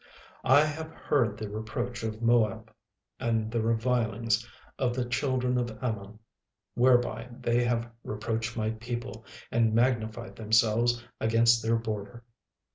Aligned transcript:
36:002:008 0.43 0.51
I 0.55 0.65
have 0.65 0.91
heard 0.93 1.37
the 1.37 1.47
reproach 1.49 2.01
of 2.01 2.23
Moab, 2.23 2.73
and 3.19 3.51
the 3.51 3.61
revilings 3.61 4.49
of 4.79 4.95
the 4.95 5.05
children 5.05 5.59
of 5.59 5.77
Ammon, 5.83 6.17
whereby 6.73 7.29
they 7.39 7.63
have 7.65 7.87
reproached 8.03 8.57
my 8.57 8.71
people, 8.71 9.23
and 9.51 9.75
magnified 9.75 10.35
themselves 10.35 11.03
against 11.19 11.61
their 11.61 11.75
border. 11.75 12.23